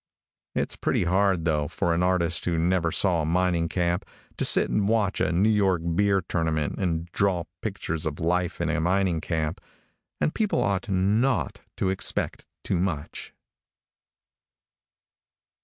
[0.55, 4.03] Its pretty hard, though, for an artist who never saw a mining camp,
[4.35, 8.67] to sit and watch a New York beer tournament and draw pictures of life in
[8.71, 9.61] a mining camp,
[10.19, 13.35] and people ought not to expect too much.